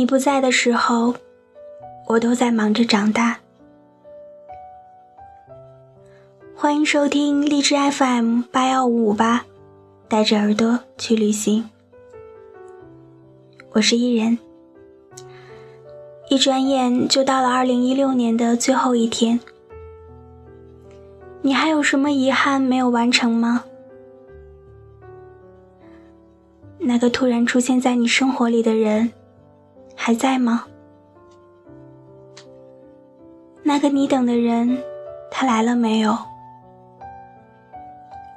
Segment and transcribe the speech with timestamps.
[0.00, 1.14] 你不在的时候，
[2.06, 3.38] 我都在忙着长大。
[6.56, 9.44] 欢迎收听荔枝 FM 八幺五五八，
[10.08, 11.68] 带着耳朵去旅行。
[13.72, 14.38] 我是伊人。
[16.30, 19.38] 一转眼就到了二零一六年的最后一天，
[21.42, 23.64] 你还有什么遗憾没有完成吗？
[26.78, 29.12] 那个突然出现在你生活里的人。
[30.02, 30.64] 还在吗？
[33.62, 34.82] 那个你等的人，
[35.30, 36.16] 他来了没有？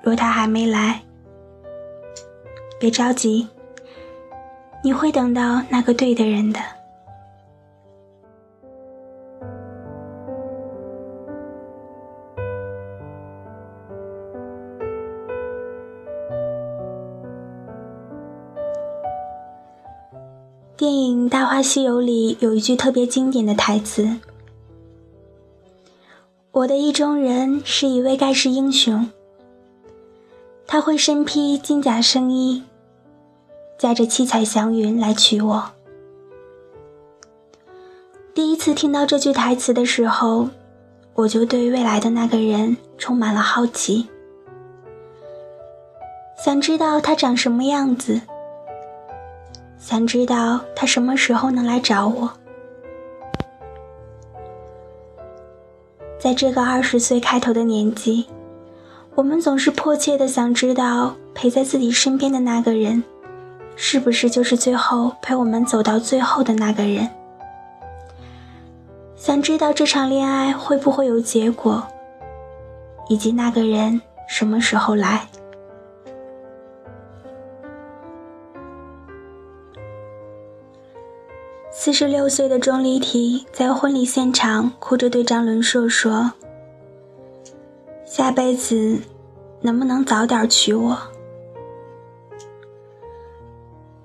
[0.00, 1.02] 若他还没来，
[2.78, 3.48] 别着急，
[4.84, 6.60] 你会等到那个对的人的。
[20.78, 24.18] 电影《大话西游》里有一句特别经典的台词
[26.52, 29.10] ：“我的意中人是一位盖世英雄，
[30.68, 32.62] 他会身披金甲圣衣，
[33.76, 35.70] 驾着七彩祥云来娶我。”
[38.32, 40.48] 第一次听到这句台词的时候，
[41.14, 44.06] 我就对未来的那个人充满了好奇，
[46.44, 48.20] 想知道他长什么样子。
[49.78, 52.30] 想知道他什么时候能来找我？
[56.18, 58.26] 在这个二十岁开头的年纪，
[59.14, 63.04] 我们总是迫切的想知道陪在自己身边的那个人，
[63.76, 67.08] 是不是就是最后陪我们走到最后的那个人？
[69.14, 71.86] 想知道这场恋爱会不会有结果，
[73.08, 75.28] 以及那个人什么时候来？
[81.88, 86.34] 四十六岁的钟丽缇在婚礼现场哭着对张伦硕说
[88.04, 88.98] ：“下辈子
[89.62, 90.98] 能不能早点娶我？”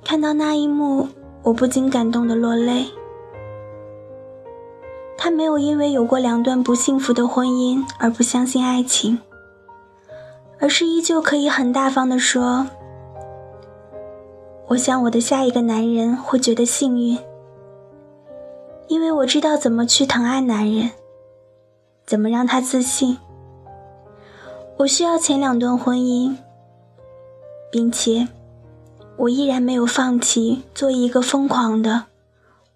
[0.02, 1.10] 看到那一幕，
[1.42, 2.86] 我不禁感动的落泪。
[5.18, 9.20] 他没有因为有过两段不幸福的婚姻而不相信爱情，
[10.58, 12.66] 而是依旧可以很大方的说
[14.72, 17.20] ：“我想我的下一个男人会觉得幸运。”
[18.88, 20.92] 因为我知道怎么去疼爱男人，
[22.06, 23.18] 怎么让他自信。
[24.78, 26.36] 我需要前两段婚姻，
[27.72, 28.28] 并且
[29.18, 32.06] 我依然没有放弃做一个疯狂的、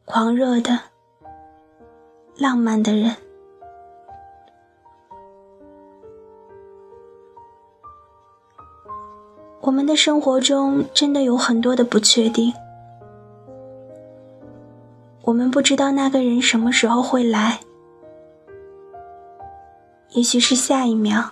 [0.06, 0.80] 狂热的、
[2.38, 3.16] 浪漫的人。
[9.62, 12.54] 我们的生活中真的有很多的不确定。
[15.28, 17.60] 我们不知道那个人什么时候会来，
[20.12, 21.32] 也许是下一秒，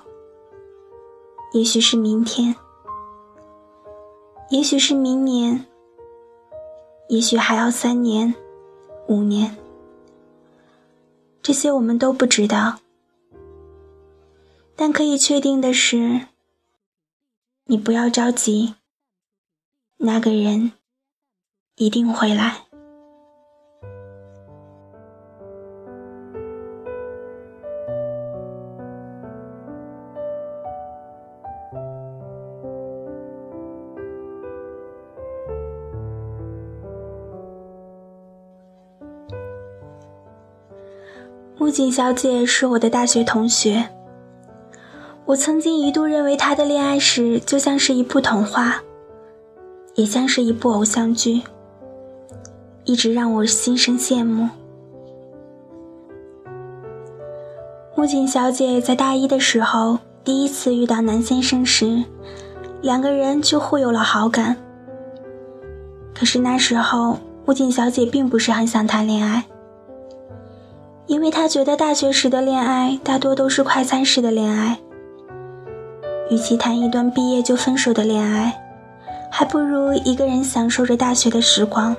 [1.53, 2.57] 也许是明天，
[4.49, 5.65] 也许是明年，
[7.07, 8.35] 也许还要三年、
[9.07, 9.55] 五年，
[11.41, 12.79] 这些我们都不知道。
[14.75, 16.27] 但可以确定的是，
[17.67, 18.75] 你不要着急，
[19.99, 20.73] 那个人
[21.77, 22.64] 一定会来。
[41.57, 43.87] 木槿小姐是我的大学同学。
[45.25, 48.83] 我曾经一度认为她的恋爱史就像是一部童话，
[49.95, 51.41] 也像是一部偶像剧，
[52.83, 54.49] 一直让我心生羡慕。
[57.95, 62.03] 木槿小姐在大一的时候第一次遇到南先生时，
[62.81, 64.57] 两个人就互有了好感。
[66.13, 69.45] 可是那时候，木槿小姐并不是很想谈恋爱。
[71.07, 74.79] 因为他觉得大学时的恋爱大多都是快餐式的恋爱，
[76.29, 78.59] 与其谈一段毕业就分手的恋爱，
[79.31, 81.95] 还不如一个人享受着大学的时光。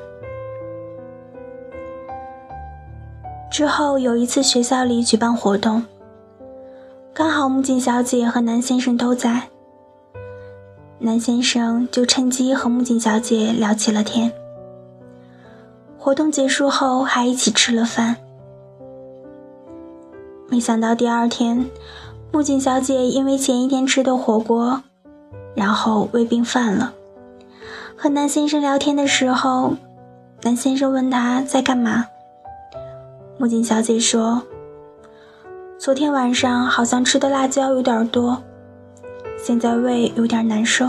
[3.48, 5.84] 之后有一次学校里举办活动，
[7.14, 9.48] 刚好木槿小姐和南先生都在，
[10.98, 14.32] 南先生就趁机和木槿小姐聊起了天。
[15.96, 18.16] 活动结束后还一起吃了饭。
[20.56, 21.68] 没想到第二天，
[22.32, 24.82] 木槿小姐因为前一天吃的火锅，
[25.54, 26.94] 然后胃病犯了。
[27.94, 29.74] 和南先生聊天的时候，
[30.44, 32.06] 南先生问他在干嘛。
[33.36, 34.44] 木槿小姐说
[35.76, 38.42] ：“昨天晚上好像吃的辣椒有点多，
[39.36, 40.88] 现在胃有点难受。”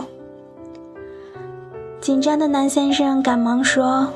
[2.00, 4.08] 紧张的南先生赶忙说：“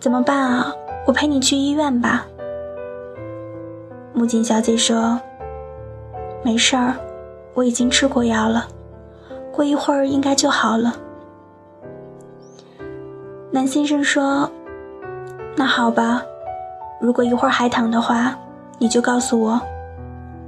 [0.00, 0.74] 怎么办啊？
[1.06, 2.26] 我陪你去医院吧。”
[4.18, 5.20] 木槿小姐说
[6.42, 6.92] ：“没事儿，
[7.54, 8.66] 我已经吃过药了，
[9.52, 10.92] 过一会儿应该就好了。”
[13.52, 14.50] 南先生说
[15.54, 16.20] ：“那好吧，
[17.00, 18.36] 如果一会儿还疼的话，
[18.78, 19.60] 你就告诉我，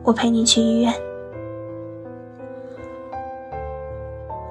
[0.03, 0.93] 我陪你去医院。”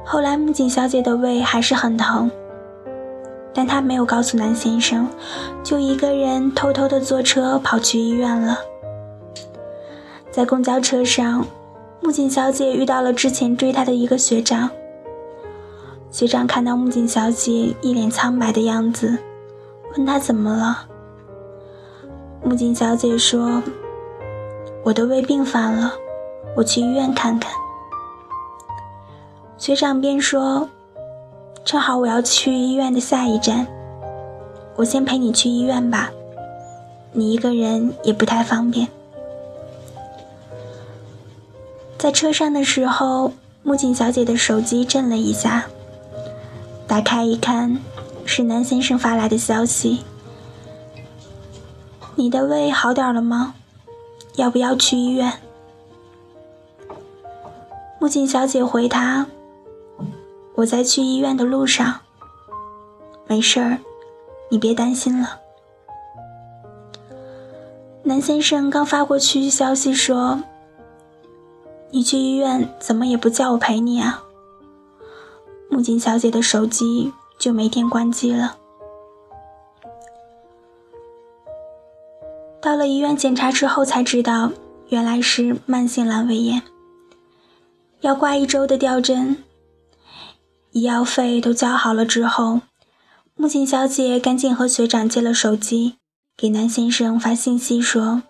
[0.06, 2.32] 后来，木槿小姐的胃还是很疼，
[3.54, 5.10] 但她没有告诉南先生，
[5.62, 8.58] 就一个人偷偷的坐车跑去医院了。
[10.32, 11.46] 在公交车上，
[12.02, 14.70] 木槿小姐遇到了之前追她的一个学长。
[16.12, 19.18] 学长看到木槿小姐一脸苍白的样子，
[19.92, 20.86] 问她怎么了。
[22.44, 23.62] 木槿小姐说
[24.86, 25.94] ：“我的胃病犯了，
[26.56, 27.52] 我去医院看看。”
[29.58, 30.70] 学长便说
[31.66, 33.68] ：“正好我要去医院的下一站，
[34.78, 36.12] 我先陪你去医院吧，
[37.12, 38.88] 你一个人也不太方便。”
[42.10, 45.68] 在车上的时候，木槿小姐的手机震了一下，
[46.88, 47.80] 打开一看，
[48.26, 50.04] 是南先生发来的消息
[52.18, 53.54] ：“你的胃好点了吗？
[54.38, 55.34] 要不要去医院？”
[58.02, 59.28] 木槿小姐回他。
[60.56, 62.00] 我在去医院的路上，
[63.28, 63.78] 没事儿，
[64.50, 65.42] 你别担心了。
[68.02, 70.42] 南先生刚发过去消息说
[71.92, 74.24] ：“你去医院怎么也不叫我陪你啊？”
[75.70, 78.58] 木槿小姐的手机就没电关机了。
[82.62, 84.52] 到了医院检查之后才知道，
[84.90, 86.62] 原来是慢性阑尾炎，
[88.02, 89.44] 要挂一周的吊针。
[90.72, 92.62] 医药费都交好了之后，
[93.36, 95.96] 木槿小姐赶紧和学长借了手机，
[96.36, 98.24] 给南先生发信息说：“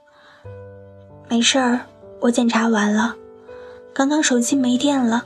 [1.27, 1.87] 没事儿，
[2.21, 3.15] 我检查完了，
[3.99, 5.25] 刚刚手机没电了，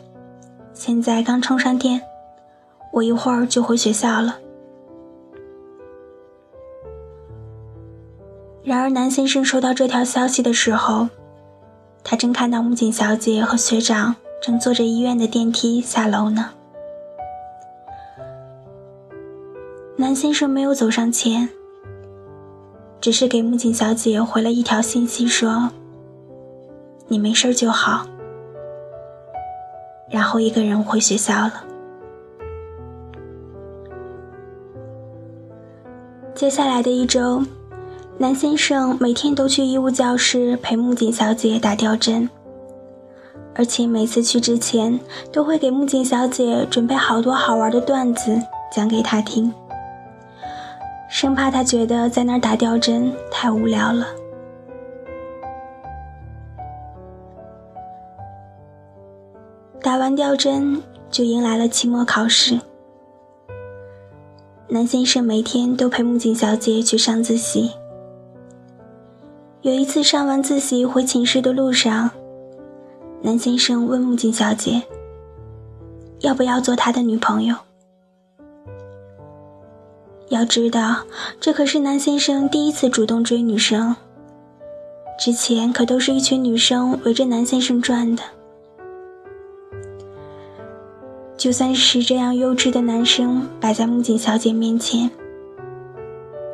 [0.74, 2.02] 现在刚充上电，
[2.92, 4.40] 我一会儿就回学校了。”
[8.66, 11.08] 然而，南先生收到这条消息的时候，
[12.04, 16.50] 他正看到木槿小姐和学长正坐着医院的电梯下楼呢。
[19.96, 21.48] 南先生没有走上前，
[23.00, 25.70] 只是给木槿小姐回了一条信息，说
[27.08, 28.08] ：“你没事就好。”
[30.14, 31.66] 然后一个人回学校了。
[36.36, 37.42] 接下来的一周，
[38.20, 42.30] 南先生每天都去医务教室陪木槿小姐打吊针，
[43.56, 45.00] 而且每次去之前
[45.32, 48.40] 都会给木槿小姐准备好多好玩的段子
[48.72, 49.52] 讲给她听。
[51.10, 54.06] 生怕她觉得在那儿打吊针太无聊了。
[60.04, 62.60] 完吊针，就迎来了期末考试。
[64.68, 67.72] 南先生每天都陪木槿小姐去上自习。
[69.62, 72.10] 有一次上完自习回寝室的路上，
[73.22, 74.84] 南先生问木槿小姐
[76.20, 77.56] ：“要不要做他的女朋友？”
[80.28, 80.98] 要知道，
[81.40, 83.96] 这可是南先生第一次主动追女生。
[85.18, 88.24] 之前可都是一群女生围着南先生转的。
[91.44, 95.12] 就算是这样优质的男生摆在木槿小姐面前，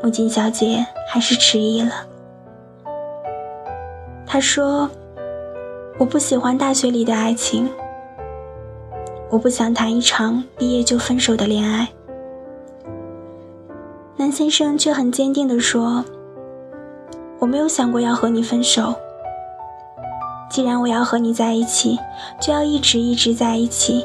[0.01, 1.91] 木槿小姐还是迟疑了。
[4.25, 4.89] 她说
[5.99, 7.69] ：“我不喜欢大学里的爱情，
[9.29, 11.87] 我不想谈一场毕业就分手的恋爱。”
[14.17, 16.03] 南先生却很坚定地说
[17.37, 18.95] ：“我没有想过要和你分手。
[20.49, 21.99] 既然我要和你在一起，
[22.41, 24.03] 就要一直一直在一起，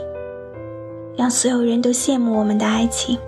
[1.17, 3.19] 让所有人都羡慕我们的爱情。”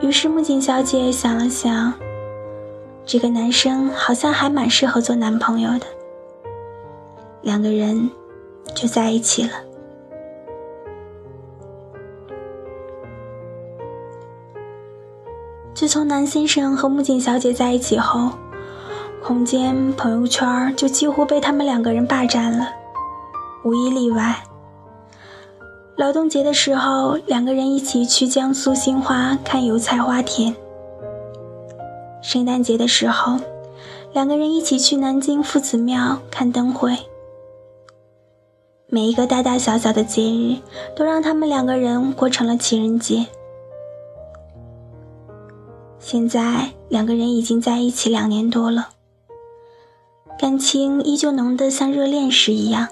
[0.00, 1.94] 于是木槿小姐想了想，
[3.06, 5.86] 这个男生好像还蛮适合做男朋友的，
[7.40, 8.10] 两个人
[8.74, 9.52] 就在一起了。
[15.72, 18.30] 自从南先生和木槿小姐在一起后，
[19.26, 22.68] 空间、朋友圈就几乎被他们两个人霸占了，
[23.64, 24.44] 无一例外。
[25.96, 30.52] 劳动节的时候，两个人一起去江苏兴化看油菜花田；
[32.20, 33.38] 圣诞节的时候，
[34.12, 36.94] 两个人一起去南京夫子庙看灯会。
[38.88, 40.58] 每一个大大小小的节日，
[40.94, 43.24] 都让他们两个人过成了情人节。
[45.98, 48.90] 现在，两个人已经在一起两年多了，
[50.44, 52.86] 感情依旧浓得像热恋时一样。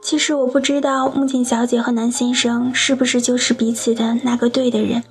[0.00, 5.04] 其实我不知道木槿小姐和南先生是不是就是彼此的那个对的人，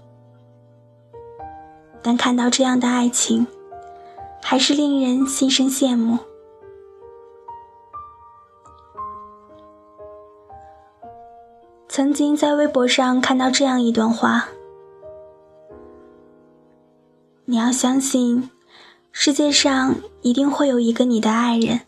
[2.01, 3.45] 但看到这样的爱情，
[4.41, 6.17] 还是令人心生羡慕。
[11.88, 14.50] 曾经在微博上看到这样一段话：
[17.49, 18.49] 你要相信，
[19.13, 21.79] 世界上一定会有一个你的爱人。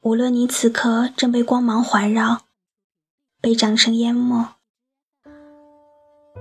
[0.00, 2.40] 无论你此刻正被光芒环绕，
[3.42, 4.46] 被掌声淹没，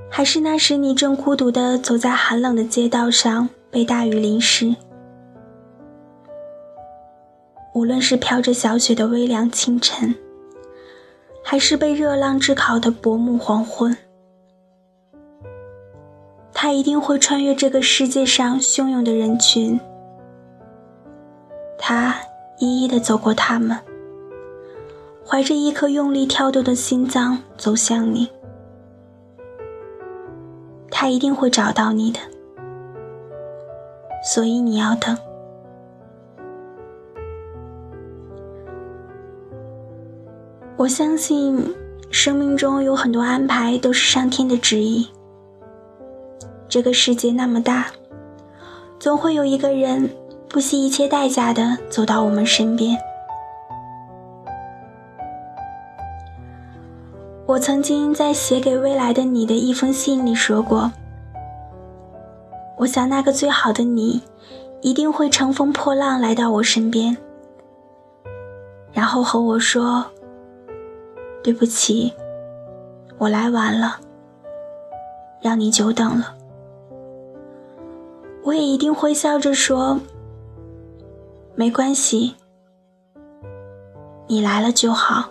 [0.09, 4.73] 还是那时你正孤独的走在寒冷的街道上，被大雨淋湿；
[7.73, 10.15] 无论是飘着小雪的微凉清晨，
[11.43, 13.97] 还是被热浪炙烤的薄暮黄昏，
[16.63, 19.79] 他一定会穿越这个世界上汹涌的人群。
[21.79, 22.15] 他。
[22.59, 23.75] 一一的走过他们，
[25.25, 28.29] 怀着一颗用力跳动的心脏走向你。
[30.91, 32.19] 他一定会找到你的，
[34.23, 35.17] 所以你要等。
[40.77, 41.75] 我相信，
[42.11, 45.09] 生命中有很多安排都是上天的旨意。
[46.71, 47.87] 这个世界那么大，
[48.97, 50.09] 总会有一个人。
[50.47, 52.97] 不惜一切代价的走到我们身边。
[57.45, 60.91] 我曾经在写给未来的你的一封信里说过，
[62.77, 64.21] 我想那个最好的你，
[64.81, 67.15] 一定会乘风破浪来到我身边，
[68.91, 70.05] 然后和我说
[71.41, 72.13] ：“对不起，
[73.17, 73.99] 我来晚了，
[75.41, 76.35] 让你久等了。”
[78.43, 79.99] 我也一定会笑着说。
[81.55, 82.35] 没关系，
[84.27, 85.29] 你来了就好。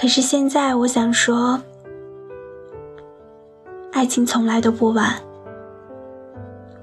[0.00, 1.60] 可是现在，我想说，
[3.92, 5.14] 爱情从来都不晚，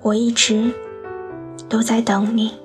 [0.02, 0.74] 我一直
[1.68, 2.59] 都在等你。